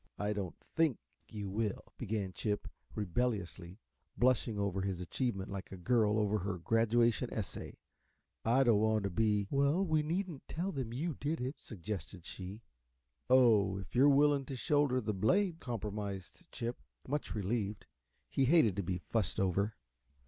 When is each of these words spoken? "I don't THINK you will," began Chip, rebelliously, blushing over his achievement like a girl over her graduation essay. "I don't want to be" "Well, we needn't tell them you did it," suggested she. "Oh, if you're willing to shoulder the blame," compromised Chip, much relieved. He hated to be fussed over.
"I 0.17 0.33
don't 0.33 0.55
THINK 0.75 0.97
you 1.29 1.47
will," 1.47 1.93
began 1.99 2.33
Chip, 2.33 2.67
rebelliously, 2.95 3.77
blushing 4.17 4.57
over 4.57 4.81
his 4.81 4.99
achievement 4.99 5.51
like 5.51 5.71
a 5.71 5.77
girl 5.77 6.17
over 6.17 6.39
her 6.39 6.57
graduation 6.57 7.31
essay. 7.31 7.77
"I 8.43 8.63
don't 8.63 8.79
want 8.79 9.03
to 9.03 9.11
be" 9.11 9.45
"Well, 9.51 9.85
we 9.85 10.01
needn't 10.01 10.47
tell 10.47 10.71
them 10.71 10.91
you 10.91 11.13
did 11.19 11.39
it," 11.39 11.59
suggested 11.59 12.25
she. 12.25 12.63
"Oh, 13.29 13.77
if 13.77 13.93
you're 13.93 14.09
willing 14.09 14.45
to 14.45 14.55
shoulder 14.55 15.01
the 15.01 15.13
blame," 15.13 15.57
compromised 15.59 16.51
Chip, 16.51 16.79
much 17.07 17.35
relieved. 17.35 17.85
He 18.27 18.45
hated 18.45 18.75
to 18.77 18.81
be 18.81 18.97
fussed 18.97 19.39
over. 19.39 19.75